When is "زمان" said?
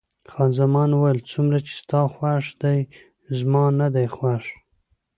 0.59-0.89